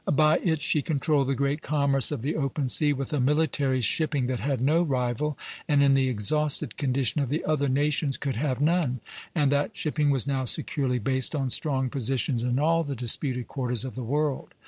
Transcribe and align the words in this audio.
By 0.11 0.39
it 0.39 0.63
she 0.63 0.81
controlled 0.81 1.27
the 1.27 1.35
great 1.35 1.61
commerce 1.61 2.11
of 2.11 2.23
the 2.23 2.35
open 2.35 2.67
sea 2.69 2.91
with 2.91 3.13
a 3.13 3.19
military 3.19 3.81
shipping 3.81 4.25
that 4.25 4.39
had 4.39 4.59
no 4.59 4.81
rival, 4.81 5.37
and 5.67 5.83
in 5.83 5.93
the 5.93 6.09
exhausted 6.09 6.75
condition 6.75 7.21
of 7.21 7.29
the 7.29 7.45
other 7.45 7.69
nations 7.69 8.17
could 8.17 8.35
have 8.37 8.59
none; 8.59 8.99
and 9.35 9.51
that 9.51 9.77
shipping 9.77 10.09
was 10.09 10.25
now 10.25 10.43
securely 10.43 10.97
based 10.97 11.35
on 11.35 11.51
strong 11.51 11.87
positions 11.91 12.41
in 12.41 12.57
all 12.57 12.83
the 12.83 12.95
disputed 12.95 13.47
quarters 13.47 13.85
of 13.85 13.93
the 13.93 14.01
world. 14.01 14.55